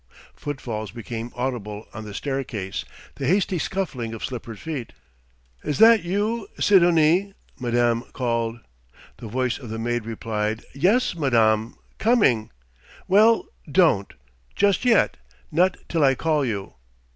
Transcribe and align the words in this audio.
Footfalls 0.35 0.89
became 0.89 1.31
audible 1.35 1.87
on 1.93 2.05
the 2.05 2.15
staircase 2.15 2.85
the 3.17 3.27
hasty 3.27 3.59
scuffling 3.59 4.15
of 4.15 4.25
slippered 4.25 4.57
feet. 4.57 4.93
"Is 5.63 5.77
that 5.77 6.01
you, 6.03 6.47
Sidonie?" 6.59 7.35
madame 7.59 8.05
called. 8.11 8.61
The 9.17 9.27
voice 9.27 9.59
of 9.59 9.69
the 9.69 9.77
maid 9.77 10.07
replied: 10.07 10.65
"Yes, 10.73 11.13
madame 11.15 11.75
coming!" 11.99 12.49
"Well 13.07 13.45
don't, 13.71 14.11
just 14.55 14.85
yet 14.85 15.17
not 15.51 15.77
till 15.87 16.03
I 16.03 16.15
call 16.15 16.43
you." 16.45 16.73